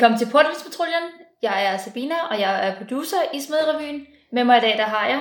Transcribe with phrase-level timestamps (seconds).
[0.00, 1.02] Velkommen til Portvinspatruljen.
[1.42, 4.06] Jeg er Sabina, og jeg er producer i Smedrevyen.
[4.32, 5.20] Med mig i dag, der har jeg...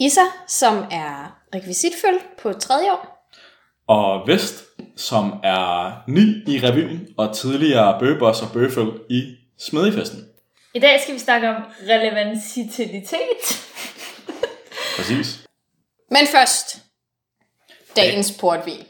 [0.00, 3.28] Isa, som er rekvisitføl på tredje år.
[3.86, 4.64] Og Vest,
[4.96, 10.24] som er ny i revyen og tidligere bøgeboss og bøgeføl i Smedefesten.
[10.74, 13.42] I dag skal vi snakke om relevansitilitet.
[14.96, 15.46] Præcis.
[16.10, 16.76] Men først,
[17.96, 18.86] dagens portvin.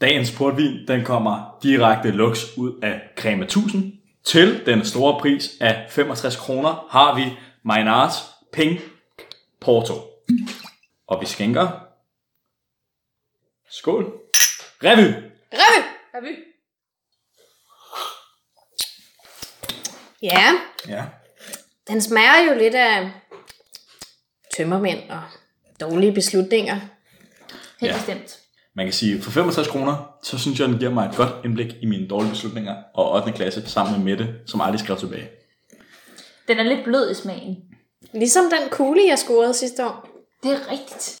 [0.00, 3.95] Dagens portvin, den kommer direkte lux ud af Creme 1000.
[4.26, 8.14] Til den store pris af 65 kroner har vi Maynards
[8.52, 8.80] Pink
[9.60, 9.94] Porto.
[11.06, 11.68] Og vi skænker...
[13.70, 14.04] Skål.
[14.84, 15.14] Revy.
[15.52, 15.84] Revy!
[16.14, 16.36] Revy.
[20.22, 20.52] Ja,
[20.88, 21.04] Ja.
[21.88, 23.10] den smager jo lidt af
[24.56, 25.22] tømmermænd og
[25.80, 26.80] dårlige beslutninger.
[27.80, 27.96] Helt Ja.
[27.96, 28.40] bestemt.
[28.76, 31.76] Man kan sige, for 65 kroner, så synes jeg, den giver mig et godt indblik
[31.82, 33.32] i mine dårlige beslutninger og 8.
[33.32, 35.28] klasse sammen med Mette, som aldrig skrev tilbage.
[36.48, 37.56] Den er lidt blød i smagen.
[38.14, 40.08] Ligesom den kugle, jeg scorede sidste år.
[40.42, 41.18] Det er rigtigt.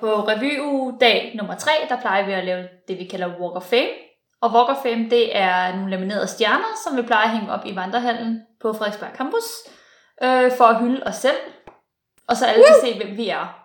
[0.00, 3.94] På revyudag nummer 3, der plejer vi at lave det, vi kalder Walk of Fame.
[4.42, 7.66] Og Walk of Fame, det er nogle laminerede stjerner, som vi plejer at hænge op
[7.66, 9.46] i vandrehallen på Frederiksberg Campus,
[10.22, 11.36] øh, for at hylde os selv.
[12.28, 13.64] Og så alle kan se, hvem vi er.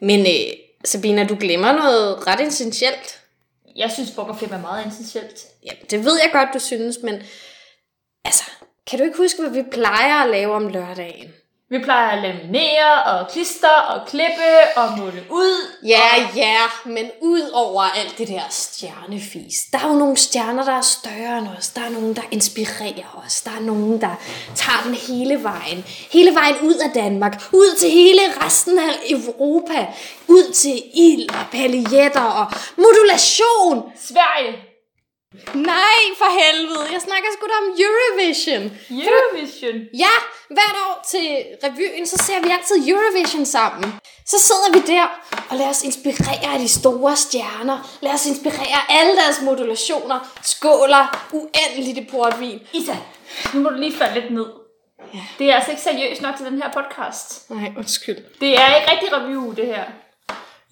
[0.00, 3.20] Men øh, Sabina, du glemmer noget ret essentielt.
[3.76, 5.46] Jeg synes, of Fame er meget essentielt.
[5.66, 7.22] Ja, det ved jeg godt, du synes, men
[8.24, 8.44] altså,
[8.86, 11.34] kan du ikke huske, hvad vi plejer at lave om lørdagen?
[11.72, 15.78] Vi plejer at laminere og klister og klippe og måle ud.
[15.86, 20.64] Ja, og ja, men ud over alt det der stjernefis, der er jo nogle stjerner,
[20.64, 21.68] der er større end os.
[21.68, 23.40] Der er nogen, der inspirerer os.
[23.40, 24.20] Der er nogen, der
[24.54, 25.84] tager den hele vejen.
[26.12, 27.42] Hele vejen ud af Danmark.
[27.52, 29.86] Ud til hele resten af Europa.
[30.28, 32.46] Ud til ild og paljetter og
[32.76, 33.92] modulation.
[34.08, 34.71] Sverige.
[35.54, 36.84] Nej, for helvede.
[36.94, 38.64] Jeg snakker sgu da om Eurovision.
[39.06, 39.76] Eurovision.
[40.04, 40.14] Ja,
[40.56, 41.26] hvert år til
[41.64, 43.94] revyen, så ser vi altid Eurovision sammen.
[44.26, 45.06] Så sidder vi der
[45.50, 47.98] og lader os inspirere af de store stjerner.
[48.02, 50.18] Lad os inspirere af alle deres modulationer.
[50.42, 52.60] Skåler uendeligt i portvin.
[52.72, 52.96] Isa,
[53.54, 54.46] nu må du lige falde lidt ned.
[55.14, 55.20] Ja.
[55.38, 57.50] Det er altså ikke seriøst nok til den her podcast.
[57.50, 58.16] Nej, undskyld.
[58.40, 59.84] Det er ikke rigtig review, det her.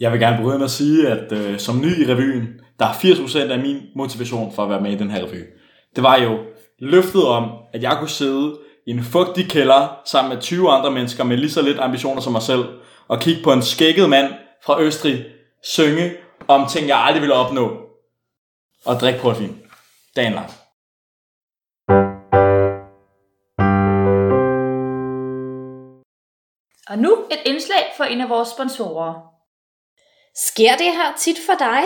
[0.00, 2.92] Jeg vil gerne bryde ind og sige, at øh, som ny i revyen, der er
[2.92, 5.44] 80% af min motivation for at være med i den her revy.
[5.96, 6.38] Det var jo
[6.78, 11.24] løftet om, at jeg kunne sidde i en fugtig kælder sammen med 20 andre mennesker
[11.24, 12.64] med lige så lidt ambitioner som mig selv,
[13.08, 15.24] og kigge på en skækket mand fra Østrig
[15.64, 16.12] synge
[16.48, 17.76] om ting, jeg aldrig ville opnå,
[18.84, 19.62] og drikke portvin.
[20.16, 20.50] Dagen lang.
[26.88, 29.14] Og nu et indslag for en af vores sponsorer.
[30.36, 31.82] Sker det her tit for dig?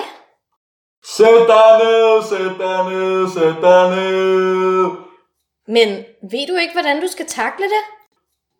[1.07, 4.91] Sæt dig ned, sæt dig ned, sæt dig ned.
[5.67, 5.89] Men
[6.31, 7.83] ved du ikke, hvordan du skal takle det?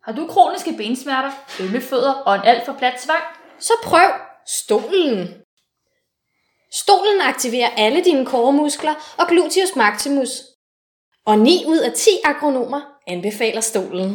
[0.03, 3.23] Har du kroniske bensmerter, ømme fødder og en alt for plat svang?
[3.59, 4.09] Så prøv
[4.47, 5.41] stolen.
[6.71, 10.29] Stolen aktiverer alle dine koremuskler og gluteus maximus.
[11.25, 14.11] Og 9 ud af 10 agronomer anbefaler stolen.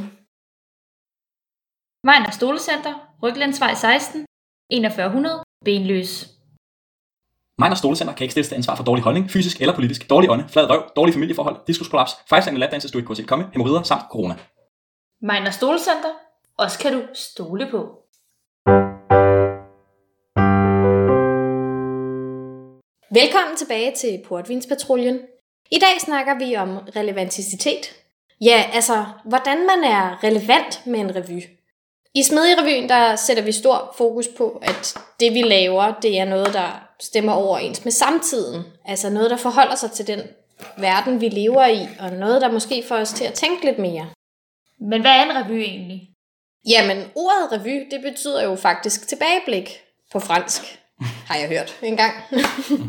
[2.04, 4.26] Vejen er Stolecenter, Ryglandsvej 16,
[4.72, 6.39] 4100, Benløs.
[7.62, 10.44] Minor Stolecenter kan ikke stilles til ansvar for dårlig holdning, fysisk eller politisk, dårlig ånde,
[10.48, 14.34] flad røv, dårlige familieforhold, diskusprolaps, fejlslagende lapdances, du ikke kunne se komme, hemorrider samt corona.
[15.20, 16.12] Minor Stolecenter,
[16.58, 17.80] os kan du stole på.
[23.20, 25.18] Velkommen tilbage til Portvinspatruljen.
[25.70, 27.82] I dag snakker vi om relevanticitet.
[28.40, 31.59] Ja, altså, hvordan man er relevant med en revy.
[32.14, 36.54] I Smedjerevyen, der sætter vi stor fokus på, at det vi laver, det er noget,
[36.54, 38.62] der stemmer overens med samtiden.
[38.84, 40.20] Altså noget, der forholder sig til den
[40.78, 44.10] verden, vi lever i, og noget, der måske får os til at tænke lidt mere.
[44.80, 46.08] Men hvad er en revy egentlig?
[46.68, 49.80] Jamen, ordet revy, det betyder jo faktisk tilbageblik
[50.12, 50.62] på fransk,
[51.00, 52.14] har jeg hørt en gang.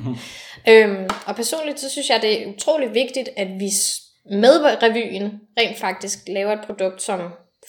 [0.70, 3.70] øhm, og personligt, så synes jeg, det er utrolig vigtigt, at vi
[4.26, 7.20] med revyen rent faktisk laver et produkt, som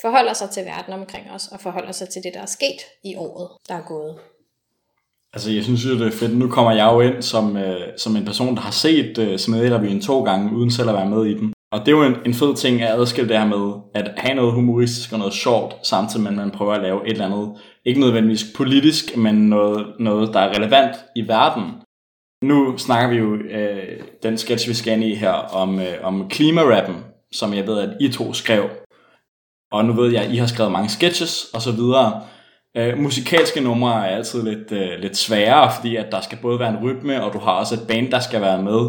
[0.03, 3.17] forholder sig til verden omkring os, og forholder sig til det, der er sket i
[3.17, 4.15] året, der er gået.
[5.35, 6.39] Altså, jeg synes jo, det er fedt.
[6.39, 10.01] Nu kommer jeg jo ind som, øh, som en person, der har set øh, Smedjerevyen
[10.01, 11.53] to gange, uden selv at være med i den.
[11.73, 14.35] Og det er jo en, en fed ting at adskille det her med, at have
[14.35, 17.57] noget humoristisk og noget sjovt, samtidig med, at man prøver at lave et eller andet,
[17.85, 21.65] ikke nødvendigvis politisk, men noget, noget der er relevant i verden.
[22.43, 26.29] Nu snakker vi jo øh, den sketch, vi skal ind i her, om, øh, om
[26.29, 26.97] klimarappen,
[27.33, 28.71] som jeg ved, at I to skrev.
[29.73, 32.23] Og nu ved jeg, at I har skrevet mange sketches og så videre.
[32.77, 36.69] Øh, musikalske numre er altid lidt, øh, lidt sværere, fordi at der skal både være
[36.69, 38.81] en rytme, og du har også et band, der skal være med.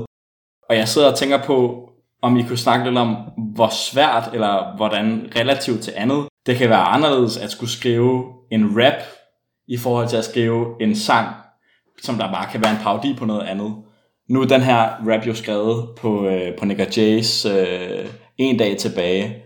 [0.69, 1.89] Og jeg sidder og tænker på,
[2.21, 3.15] om I kunne snakke lidt om,
[3.55, 8.83] hvor svært, eller hvordan relativt til andet, det kan være anderledes at skulle skrive en
[8.83, 9.03] rap,
[9.67, 11.27] i forhold til at skrive en sang,
[12.01, 13.75] som der bare kan være en parodi på noget andet.
[14.29, 18.07] Nu er den her rap jo skrevet på, øh, på Nick Jay's øh,
[18.37, 19.42] En dag tilbage.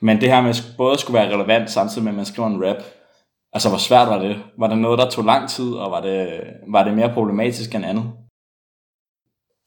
[0.00, 2.82] Men det her med både skulle være relevant, samtidig med at man skriver en rap,
[3.52, 4.42] altså hvor svært var det?
[4.58, 7.86] Var det noget, der tog lang tid, og var det, var det mere problematisk end
[7.86, 8.12] andet?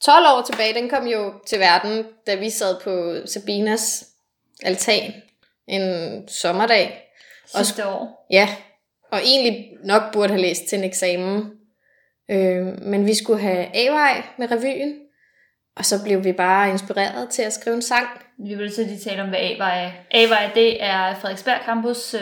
[0.02, 4.08] 12 år tilbage, den kom jo til verden, da vi sad på Sabinas
[4.64, 5.14] altan
[5.68, 7.06] en sommerdag.
[7.46, 8.28] Sidste år.
[8.32, 8.50] Ja,
[9.12, 11.52] og egentlig nok burde have læst til en eksamen.
[12.32, 15.00] Øh, men vi skulle have A-vej med revyen,
[15.80, 18.08] og så blev vi bare inspireret til at skrive en sang.
[18.38, 19.92] Vi vil så lige tale om, hvad A-vej er.
[20.12, 22.22] A-vej, det er Frederiksberg Campus øh,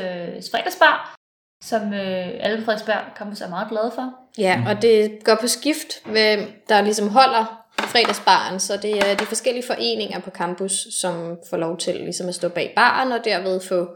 [0.51, 1.15] fredagsbar,
[1.63, 4.13] som øh, alle på Frederiksberg Campus er meget glade for.
[4.38, 6.39] Ja, og det går på skift, hvem
[6.69, 11.77] der ligesom holder fredagsbaren, så det er de forskellige foreninger på campus, som får lov
[11.77, 13.88] til ligesom at stå bag baren, og derved få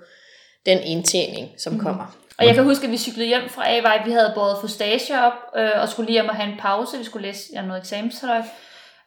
[0.66, 1.80] den indtjening, som mm.
[1.80, 2.18] kommer.
[2.38, 4.02] Og jeg kan huske, at vi cyklede hjem fra A-vej.
[4.06, 6.98] Vi havde båret fustage op, øh, og skulle lige hjem og have en pause.
[6.98, 8.42] Vi skulle læse ja, noget eksamenshalløj.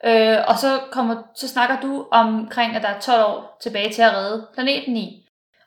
[0.07, 4.03] Øh, og så, kommer, så snakker du omkring, at der er 12 år tilbage til
[4.03, 5.21] at redde planeten i.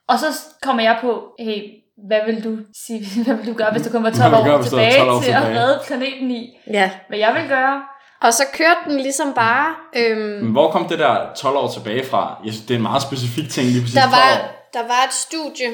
[0.08, 0.26] Og så
[0.62, 1.62] kommer jeg på, hey,
[2.08, 4.98] hvad vil du sige, hvad vil du gøre, hvis der kommer 12 år, gøre, tilbage
[4.98, 5.52] 12 år til tilbage.
[5.52, 6.58] at redde planeten i?
[6.74, 6.92] Ja.
[7.08, 7.82] Hvad jeg vil gøre.
[8.22, 9.76] Og så kørte den ligesom bare...
[9.96, 12.42] Øhm, Men hvor kom det der 12 år tilbage fra?
[12.46, 15.14] Jeg synes, det er en meget specifik ting lige præcis der var, Der var et
[15.14, 15.70] studie,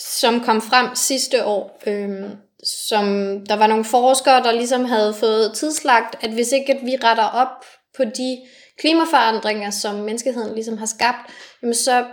[0.00, 2.30] som kom frem sidste år, øhm,
[2.64, 3.04] som
[3.48, 7.24] der var nogle forskere, der ligesom havde fået tidslagt, at hvis ikke at vi retter
[7.24, 7.64] op
[7.98, 8.38] på de
[8.78, 11.30] klimaforandringer, som menneskeheden ligesom har skabt,
[11.62, 12.04] jamen så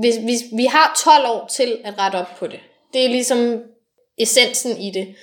[0.00, 2.60] hvis, hvis, vi har 12 år til at rette op på det.
[2.92, 3.60] Det er ligesom
[4.18, 5.14] essensen i det.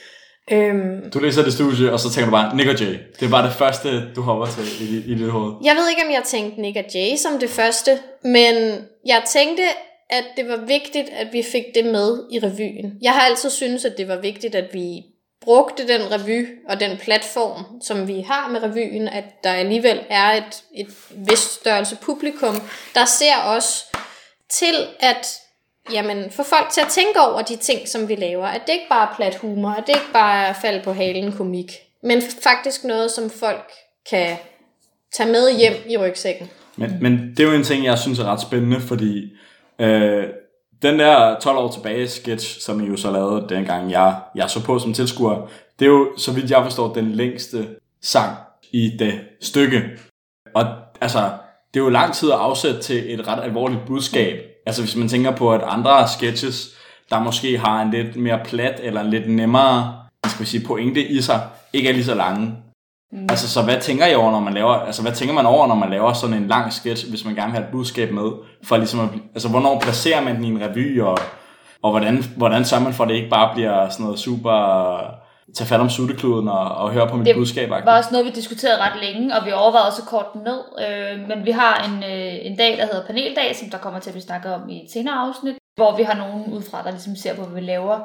[0.52, 2.98] Øhm, du læser det studie, og så tænker du bare, Nick og Jay.
[3.20, 5.54] Det var det første, du hopper til i, i dit hoved.
[5.64, 7.92] Jeg ved ikke, om jeg tænkte Nick og Jay som det første,
[8.24, 8.56] men
[9.06, 9.64] jeg tænkte,
[10.10, 12.94] at det var vigtigt, at vi fik det med i revyen.
[13.02, 15.04] Jeg har altid syntes, at det var vigtigt, at vi
[15.42, 20.32] brugte den revy og den platform, som vi har med revyen, at der alligevel er
[20.32, 22.56] et, et vist størrelse publikum,
[22.96, 23.86] der ser os
[24.50, 25.28] til at
[25.94, 28.48] jamen, få folk til at tænke over de ting, som vi laver.
[28.48, 31.32] At det ikke bare er plat humor, at det ikke bare er fald på halen
[31.32, 31.72] komik,
[32.04, 33.72] men faktisk noget, som folk
[34.10, 34.38] kan
[35.14, 36.50] tage med hjem i rygsækken.
[36.76, 39.32] Men, men det er jo en ting, jeg synes er ret spændende, fordi
[39.80, 40.24] øh,
[40.82, 44.64] den der 12 år tilbage sketch, som I jo så lavede dengang jeg, jeg så
[44.64, 45.48] på som tilskuer,
[45.80, 47.68] det er jo, så vidt jeg forstår, den længste
[48.02, 48.38] sang
[48.72, 49.82] i det stykke.
[50.56, 50.66] Og
[51.02, 51.20] altså,
[51.74, 54.36] det er jo lang tid at afsætte til et ret alvorligt budskab.
[54.66, 56.76] Altså hvis man tænker på, at andre sketches,
[57.10, 61.08] der måske har en lidt mere plat eller en lidt nemmere skal vi sige, pointe
[61.08, 61.42] i sig,
[61.74, 62.56] ikke er lige så lange.
[63.12, 63.28] Mm.
[63.30, 65.76] Altså, så hvad tænker I over, når man laver, altså, hvad tænker man over, når
[65.76, 68.32] man laver sådan en lang sketch, hvis man gerne vil have et budskab med,
[68.64, 71.18] for ligesom at, altså, hvornår placerer man den i en revy, og,
[71.84, 74.56] og hvordan, hvordan sørger man for, at det ikke bare bliver sådan noget super,
[75.56, 77.70] tage fat om suttekluden og, og høre på mit det budskab.
[77.70, 80.62] Det var også noget, vi diskuterede ret længe, og vi overvejede også kort den ned,
[80.86, 84.10] øh, men vi har en, øh, en dag, der hedder paneldag, som der kommer til
[84.10, 87.16] at blive snakket om i et senere afsnit, hvor vi har nogen udefra, der ligesom
[87.16, 88.00] ser på, hvad vi laver,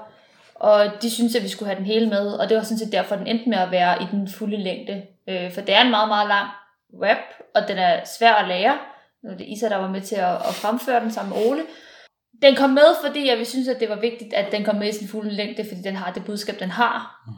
[0.54, 2.92] og de synes, at vi skulle have den hele med, og det var sådan set
[2.92, 5.02] derfor, den endte med at være i den fulde længde.
[5.28, 6.48] Øh, for det er en meget, meget lang
[7.02, 8.78] rap, og den er svær at lære.
[9.22, 11.62] Det er Isa, der var med til at, at fremføre den sammen med Ole.
[12.42, 14.88] Den kom med, fordi jeg vi synes, at det var vigtigt, at den kom med
[14.88, 17.22] i sin fulde længde, fordi den har det budskab, den har.
[17.26, 17.32] Mm.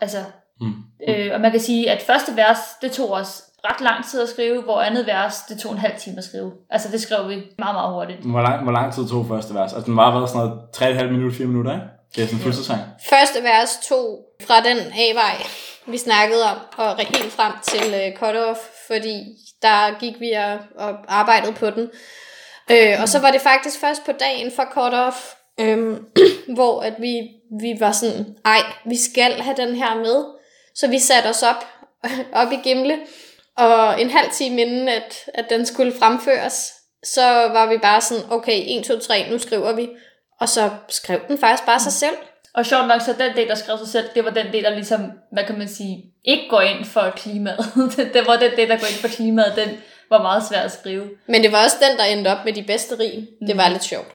[0.00, 0.18] Altså,
[0.60, 0.72] mm.
[1.08, 4.28] Øh, og man kan sige, at første vers, det tog os ret lang tid at
[4.28, 6.52] skrive, hvor andet vers, det tog en halv time at skrive.
[6.70, 8.20] Altså, det skrev vi meget, meget hurtigt.
[8.20, 9.72] Hvor lang, hvor lang tid tog første vers?
[9.72, 11.86] Altså, den var været sådan noget 3,5 minutter, 4 minutter, ikke?
[12.14, 12.80] Det er sådan en fuldstidssang.
[13.10, 15.36] Første vers tog fra den A-vej,
[15.86, 19.24] vi snakkede om, og helt frem til uh, cut-off, fordi
[19.62, 21.90] der gik vi og, og arbejdede på den.
[22.70, 25.96] Øh, og så var det faktisk først på dagen for cut-off, øh,
[26.56, 27.28] hvor at vi,
[27.60, 30.24] vi var sådan, ej, vi skal have den her med.
[30.74, 31.66] Så vi satte os op,
[32.42, 32.98] op i Gimle,
[33.56, 36.72] og en halv time inden, at, at den skulle fremføres,
[37.04, 39.88] så var vi bare sådan, okay, 1, 2, 3, nu skriver vi.
[40.40, 42.16] Og så skrev den faktisk bare sig selv.
[42.54, 44.70] Og sjovt nok, så den del, der skrev sig selv, det var den del, der
[44.70, 45.00] ligesom,
[45.32, 47.72] hvad kan man sige, ikke går ind for klimaet.
[48.14, 49.68] det var den del, der går ind for klimaet, den
[50.10, 51.10] var meget svær at skrive.
[51.26, 53.26] Men det var også den, der endte op med de bedste rim.
[53.46, 53.72] Det var mm.
[53.72, 54.08] lidt sjovt.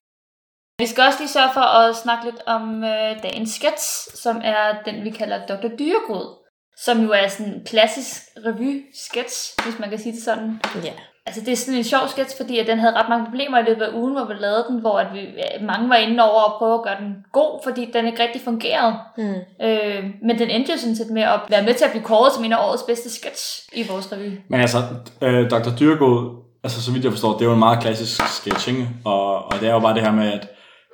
[0.80, 4.82] Vi skal også lige sørge for at snakke lidt om øh, dagens sketch, som er
[4.86, 5.68] den, vi kalder Dr.
[5.80, 6.44] Dyregrud.
[6.78, 10.62] Som jo er sådan en klassisk revy-sketch, hvis man kan sige det sådan.
[10.84, 10.94] Ja.
[11.26, 13.64] Altså, det er sådan en sjov sketch, fordi at den havde ret mange problemer i
[13.64, 15.20] løbet af ugen, hvor vi lavede den, hvor at vi,
[15.62, 18.96] mange var inde over at prøve at gøre den god, fordi den ikke rigtig fungerede.
[19.18, 19.66] Mm.
[19.66, 22.34] Øh, men den endte jo sådan set med at være med til at blive kåret
[22.34, 24.32] som en af årets bedste sketch i vores revy.
[24.50, 24.78] Men altså,
[25.22, 25.76] øh, Dr.
[25.80, 28.88] Dyrgod, altså så vidt jeg forstår, det er jo en meget klassisk sketch, ikke?
[29.06, 30.48] Og, og det er jo bare det her med, at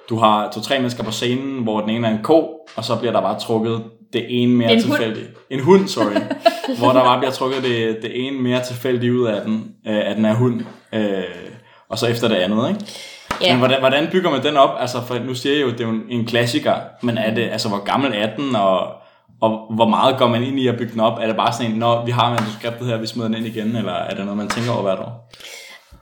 [0.10, 3.12] du har to-tre mennesker på scenen, hvor den ene er en ko, og så bliver
[3.12, 4.98] der bare trukket det ene mere En hund.
[4.98, 5.30] tilfældigt.
[5.50, 6.22] En hund, sorry.
[6.80, 10.16] hvor der bare bliver trukket det, det ene mere tilfældigt ud af den, øh, af
[10.16, 10.62] den her hund.
[10.94, 11.24] Øh,
[11.90, 12.82] og så efter det andet, ikke?
[13.42, 13.52] Ja.
[13.52, 14.78] Men hvordan, hvordan bygger man den op?
[14.80, 17.34] Altså, for nu siger jeg jo, at det er jo en, en klassiker, men er
[17.36, 18.88] det, altså, hvor gammel er den, og,
[19.42, 21.20] og hvor meget går man ind i at bygge den op?
[21.22, 23.76] Er det bare sådan en, når vi har manuskriptet her, vi smider den ind igen,
[23.76, 25.32] eller er det noget, man tænker over hvert år?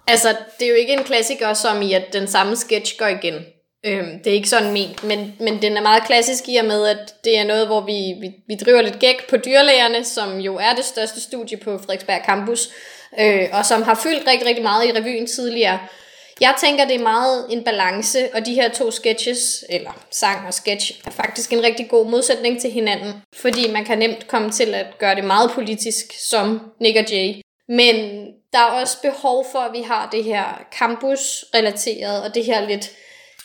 [0.08, 0.28] Altså,
[0.60, 3.34] det er jo ikke en klassiker som i, at den samme sketch går igen.
[3.86, 6.88] Øhm, det er ikke sådan ment, men, men den er meget klassisk i og med,
[6.88, 10.56] at det er noget, hvor vi, vi, vi driver lidt gæk på dyrlægerne, som jo
[10.56, 12.70] er det største studie på Frederiksberg Campus,
[13.20, 15.80] øh, og som har fyldt rigtig, rigtig meget i revyen tidligere.
[16.42, 20.54] Jeg tænker, det er meget en balance, og de her to sketches, eller sang og
[20.54, 24.74] sketch, er faktisk en rigtig god modsætning til hinanden, fordi man kan nemt komme til
[24.74, 27.34] at gøre det meget politisk, som Nick og Jay,
[27.70, 32.68] men der er også behov for, at vi har det her campus-relateret, og det her
[32.68, 32.92] lidt...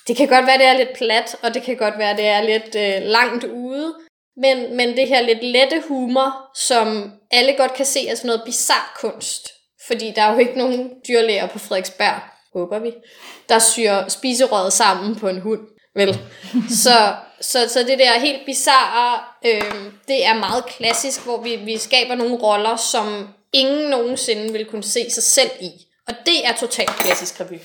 [0.09, 2.43] Det kan godt være, det er lidt plat, og det kan godt være, det er
[2.43, 3.95] lidt øh, langt ude,
[4.37, 8.43] men, men det her lidt lette humor, som alle godt kan se er sådan noget
[8.45, 9.49] bizarre kunst.
[9.87, 12.21] Fordi der er jo ikke nogen dyrlæger på Frederiksberg,
[12.55, 12.93] håber vi,
[13.49, 15.61] der syr spiserøret sammen på en hund.
[15.95, 16.19] Vel?
[16.85, 19.75] Så, så, så det der helt bizarre, øh,
[20.09, 24.83] det er meget klassisk, hvor vi, vi skaber nogle roller, som ingen nogensinde vil kunne
[24.83, 25.71] se sig selv i.
[26.09, 27.59] Og det er totalt klassisk revy.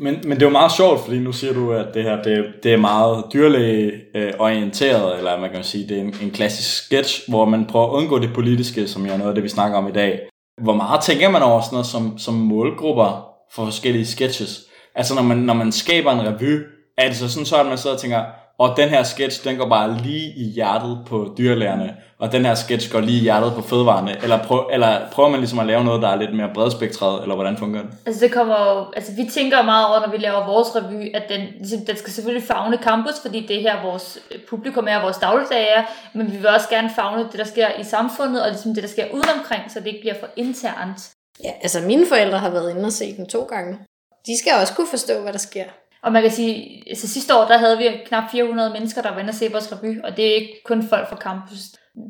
[0.00, 2.44] Men, men det er jo meget sjovt, fordi nu siger du, at det her det,
[2.62, 7.30] det er meget dyrlægeorienteret, øh, eller man kan sige, det er en, en klassisk sketch,
[7.30, 9.78] hvor man prøver at undgå det politiske, som jo er noget af det, vi snakker
[9.78, 10.20] om i dag.
[10.62, 14.60] Hvor meget tænker man over sådan noget som, som målgrupper for forskellige sketches?
[14.94, 16.62] Altså når man, når man skaber en revy,
[16.98, 18.24] er det så sådan, så at man sidder og tænker,
[18.58, 22.54] og den her sketch, den går bare lige i hjertet på dyrlægerne, og den her
[22.54, 25.84] sketch går lige i hjertet på fødevarene, eller, prøv, eller prøver man ligesom at lave
[25.84, 27.92] noget, der er lidt mere bredspektret, eller hvordan fungerer det?
[28.06, 31.22] Altså det kommer jo, altså vi tænker meget over, når vi laver vores revy, at
[31.28, 35.00] den, ligesom, den skal selvfølgelig fagne campus, fordi det er her vores øh, publikum er,
[35.00, 35.82] vores dagligdag er,
[36.14, 38.88] men vi vil også gerne fagne det, der sker i samfundet, og ligesom det, der
[38.88, 41.10] sker udenomkring, så det ikke bliver for internt.
[41.44, 43.78] Ja, altså mine forældre har været inde og set den to gange.
[44.26, 45.64] De skal også kunne forstå, hvad der sker.
[46.02, 49.20] Og man kan sige, altså sidste år, der havde vi knap 400 mennesker, der var
[49.20, 51.58] inde og se vores revy, og det er ikke kun folk fra campus.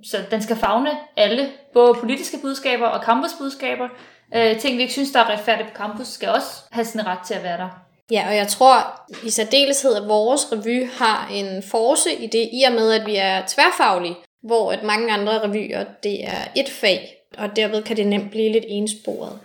[0.04, 3.88] Så den skal fagne alle, både politiske budskaber og campusbudskaber.
[4.34, 7.18] Øh, ting, vi ikke synes, der er retfærdigt på campus, skal også have sin ret
[7.26, 7.68] til at være der.
[8.10, 12.62] Ja, og jeg tror i særdeleshed, at vores revy har en force i det, i
[12.66, 17.14] og med, at vi er tværfaglige, hvor at mange andre revyer, det er et fag,
[17.38, 19.38] og derved kan det nemt blive lidt ensporet.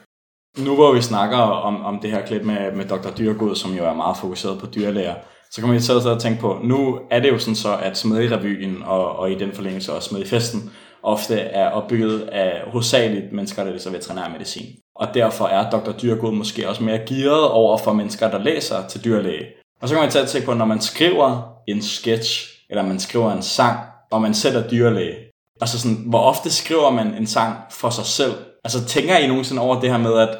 [0.57, 3.09] Nu hvor vi snakker om, om det her klip med, med Dr.
[3.17, 5.15] Dyrgod, som jo er meget fokuseret på dyrlæger,
[5.51, 7.97] så kan man i sidde og tænke på, nu er det jo sådan så, at
[7.97, 10.71] Smedjerevyen og, og i den forlængelse også Smedjefesten
[11.03, 14.65] ofte er opbygget af hovedsageligt mennesker, der ligesom læser veterinærmedicin.
[14.95, 15.91] Og derfor er Dr.
[15.91, 19.45] Dyrgod måske også mere gearet over for mennesker, der læser til dyrlæge.
[19.81, 23.31] Og så kan man tage tænke på, når man skriver en sketch, eller man skriver
[23.31, 23.79] en sang,
[24.11, 25.15] og man sætter dyrlæge.
[25.61, 28.33] Altså sådan, hvor ofte skriver man en sang for sig selv?
[28.63, 30.37] Altså tænker I nogensinde over det her med, at,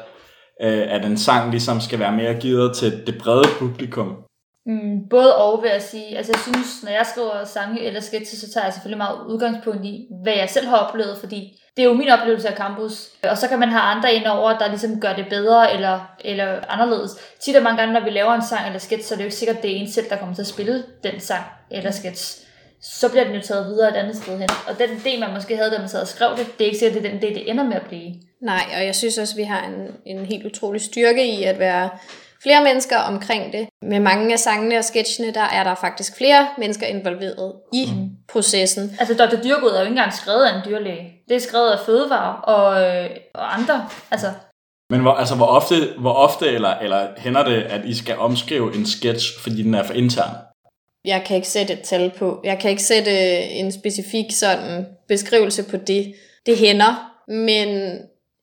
[0.62, 4.16] øh, at en sang ligesom skal være mere givet til det brede publikum?
[4.66, 6.16] Mm, både og vil jeg sige.
[6.16, 9.84] Altså jeg synes, når jeg skriver sange eller sketches, så tager jeg selvfølgelig meget udgangspunkt
[9.84, 13.08] i, hvad jeg selv har oplevet, fordi det er jo min oplevelse af campus.
[13.30, 16.60] Og så kan man have andre ind over, der ligesom gør det bedre eller, eller
[16.68, 17.12] anderledes.
[17.44, 19.26] Tit og mange gange, når vi laver en sang eller sketch, så er det jo
[19.26, 21.90] ikke sikkert, at det er en selv, der kommer til at spille den sang eller
[21.90, 22.40] sketch.
[22.84, 24.48] Så bliver den jo taget videre et andet sted hen.
[24.68, 26.78] Og den idé, man måske havde, da man sad og skrev det, det er ikke
[26.78, 28.14] sikkert, at det er den idé, det ender med at blive.
[28.42, 31.58] Nej, og jeg synes også, at vi har en, en helt utrolig styrke i at
[31.58, 31.90] være
[32.42, 33.68] flere mennesker omkring det.
[33.82, 38.10] Med mange af sangene og sketchene, der er der faktisk flere mennesker involveret i mm.
[38.32, 38.96] processen.
[38.98, 39.42] Altså Dr.
[39.42, 41.12] Dyrgod er jo ikke engang skrevet af en dyrlæge.
[41.28, 43.88] Det er skrevet af fødevare og, øh, og andre.
[44.10, 44.26] Altså,
[44.90, 48.74] Men hvor, altså, hvor ofte, hvor ofte eller, eller hænder det, at I skal omskrive
[48.74, 50.34] en sketch, fordi den er for intern?
[51.04, 52.40] Jeg kan ikke sætte et tal på.
[52.44, 56.14] Jeg kan ikke sætte en specifik sådan beskrivelse på det.
[56.46, 57.98] Det hænder, men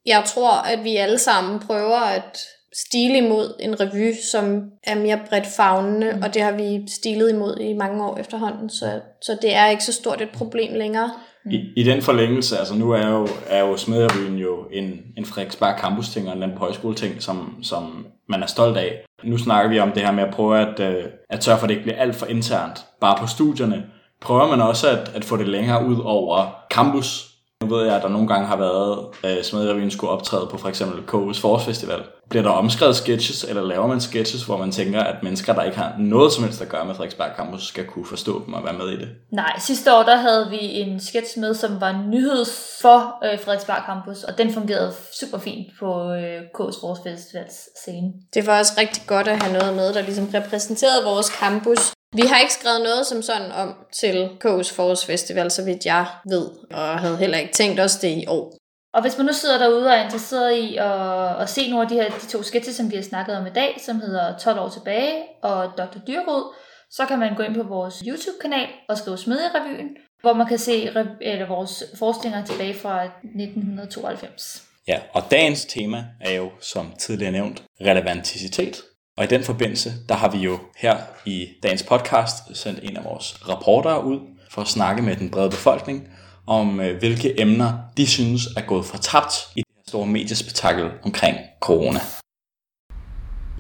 [0.06, 2.40] jeg tror, at vi alle sammen prøver at
[2.74, 6.22] stile imod en revy, som er mere bredt fagnende, mm.
[6.22, 9.84] og det har vi stilet imod i mange år efterhånden, så, så det er ikke
[9.84, 11.12] så stort et problem længere.
[11.46, 15.80] I, I den forlængelse, altså nu er jo, er jo Smedjerevyen jo en, en Frederiksberg
[15.80, 19.06] campus ting og en anden højskole ting, som, som man er stolt af.
[19.24, 21.70] Nu snakker vi om det her med at prøve at, øh, at sørge for, at
[21.70, 23.84] det ikke bliver alt for internt, bare på studierne.
[24.22, 27.31] Prøver man også at, at få det længere ud over campus,
[27.62, 30.70] Nu ved jeg, at der nogle gange har været, at Smedrevyen skulle optræde på for
[30.70, 32.04] eksempel KU's Forårsfestival.
[32.30, 35.78] Bliver der omskrevet sketches, eller laver man sketches, hvor man tænker, at mennesker, der ikke
[35.78, 38.74] har noget som helst at gøre med Frederiksberg Campus, skal kunne forstå dem og være
[38.74, 39.10] med i det?
[39.32, 43.84] Nej, sidste år der havde vi en sketch med, som var nyheds for øh, Frederiksberg
[43.86, 48.14] Campus, og den fungerede super fint på øh, K's Forårsfestivals scene.
[48.34, 51.94] Det var også rigtig godt at have noget med, der ligesom repræsenterede vores campus.
[52.16, 56.50] Vi har ikke skrevet noget som sådan om til K's Forårsfestival, så vidt jeg ved,
[56.72, 58.58] og havde heller ikke tænkt os det i år.
[58.94, 61.90] Og hvis man nu sidder derude og er interesseret i at, at se nogle af
[61.90, 64.60] de her de to sketches, som vi har snakket om i dag, som hedder 12
[64.60, 66.00] år tilbage og Dr.
[66.08, 66.56] Dyrrod,
[66.92, 69.90] så kan man gå ind på vores YouTube-kanal og skrive Smedjerevyen,
[70.22, 70.90] hvor man kan se
[71.22, 74.64] eller vores forestillinger tilbage fra 1992.
[74.88, 78.82] Ja, og dagens tema er jo, som tidligere nævnt, relevanticitet.
[79.18, 83.04] Og i den forbindelse, der har vi jo her i dagens podcast sendt en af
[83.04, 86.08] vores rapporter ud for at snakke med den brede befolkning
[86.48, 90.90] om, øh, hvilke emner de synes er gået for tabt i det her store mediespektakel
[91.04, 92.00] omkring corona.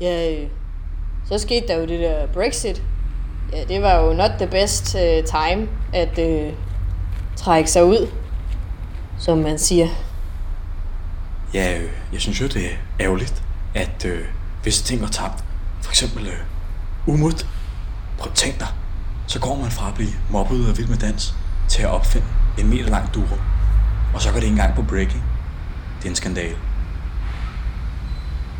[0.01, 0.49] Ja, øh,
[1.25, 2.83] så skete der jo det der Brexit.
[3.53, 6.53] Ja, det var jo not the best uh, time at uh,
[7.35, 8.07] trække sig ud,
[9.19, 9.87] som man siger.
[11.53, 13.43] Ja, øh, jeg synes jo, det er ærgerligt,
[13.75, 14.25] at øh,
[14.63, 15.43] hvis ting var tabt,
[15.81, 16.33] for eksempel øh,
[17.07, 17.47] umut,
[18.17, 18.67] prøv at tænk dig,
[19.27, 21.35] så går man fra at blive mobbet af vild med dans,
[21.67, 22.27] til at opfinde
[22.59, 23.35] en meter lang duro.
[24.13, 25.23] Og så går det ikke engang på breaking.
[25.99, 26.55] Det er en skandale.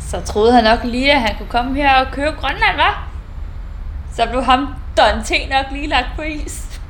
[0.00, 3.08] Så troede han nok lige, at han kunne komme her og købe Grønland, var?
[4.14, 6.80] Så blev ham Don T nok lige lagt på is.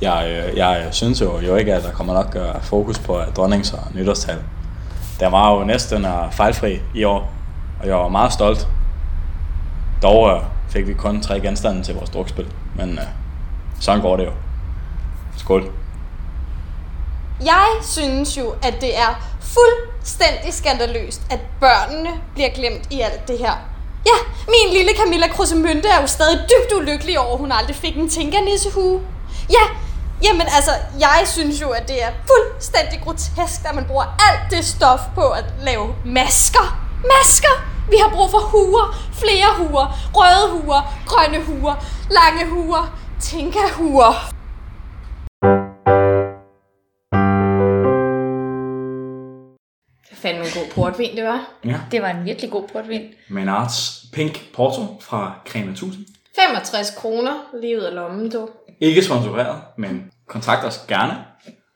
[0.00, 3.26] Jeg, øh, jeg synes jo, jo ikke, at der kommer nok øh, fokus på øh,
[3.38, 4.38] dronnings- og nytårstal.
[5.22, 7.32] Der var jo næsten øh, fejlfri i år,
[7.80, 8.68] og jeg var meget stolt.
[10.02, 13.04] Dog øh, fik vi kun tre genstande til vores drukspil, men øh,
[13.80, 14.32] sådan går det jo.
[15.36, 15.72] Skål.
[17.44, 23.38] Jeg synes jo, at det er fuldstændig skandaløst, at børnene bliver glemt i alt det
[23.38, 23.52] her.
[24.06, 24.18] Ja,
[24.48, 28.08] min lille Camilla Krusemynte er jo stadig dybt ulykkelig over, at hun aldrig fik en
[28.08, 29.00] tænkernissehue.
[29.50, 29.64] Ja,
[30.22, 34.64] jamen altså, jeg synes jo, at det er fuldstændig grotesk, at man bruger alt det
[34.64, 36.66] stof på at lave masker.
[37.12, 37.54] Masker!
[37.90, 41.74] Vi har brug for huer, flere huer, røde huer, grønne huer,
[42.10, 44.14] lange huer, tinkahuer.
[50.14, 51.50] Fandme en god portvin, det var.
[51.64, 51.80] Ja.
[51.90, 53.02] Det var en virkelig god portvin.
[53.28, 56.06] Menards Pink Porto fra Creme 1000.
[56.36, 58.48] 65 kroner lige ud af lommen, du.
[58.80, 61.24] Ikke sponsoreret, men kontakt os gerne.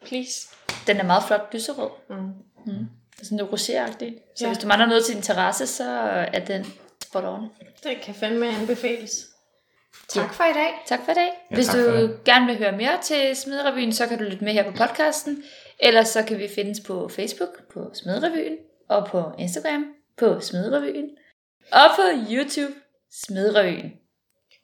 [0.07, 0.49] Please.
[0.87, 1.91] Den er meget flot lyserød.
[2.11, 2.17] Mm.
[2.17, 2.87] Mm.
[3.11, 4.33] Det er sådan lidt roséagtig.
[4.37, 4.49] Så Ja.
[4.49, 5.91] hvis du mangler noget til din terrasse, så
[6.33, 6.65] er den
[7.05, 7.49] spot on.
[7.83, 9.13] Det kan fandme anbefales.
[10.09, 10.83] Tak for i dag.
[10.87, 11.31] Tak for i dag.
[11.51, 11.79] Ja, Hvis du
[12.25, 15.43] gerne vil høre mere til Smedrevyen, så kan du lytte med her på podcasten.
[15.81, 18.57] Ellers så kan vi findes på Facebook på Smedrevyen,
[18.89, 19.87] og på Instagram
[20.19, 21.11] på Smedrevyen,
[21.73, 22.73] og på YouTube
[23.25, 23.93] Smedrevyen.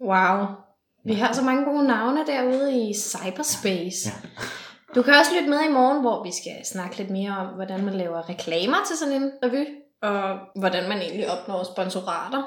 [0.00, 0.46] Wow.
[1.04, 4.08] Vi har så mange gode navne derude i cyberspace.
[4.08, 4.12] Ja.
[4.94, 7.84] Du kan også lytte med i morgen, hvor vi skal snakke lidt mere om, hvordan
[7.84, 9.66] man laver reklamer til sådan en revy,
[10.02, 12.42] og hvordan man egentlig opnår sponsorater.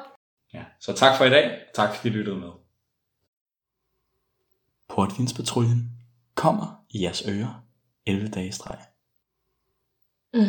[0.54, 0.64] Ja.
[0.80, 1.60] Så tak for i dag.
[1.74, 2.50] Tak fordi I lyttede med.
[4.90, 5.92] Portvinspatruljen
[6.36, 7.64] kommer i jeres ører
[8.06, 8.78] 11 dage i streg.
[10.34, 10.42] Mm.